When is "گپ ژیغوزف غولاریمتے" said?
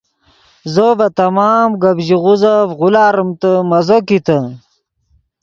1.81-3.53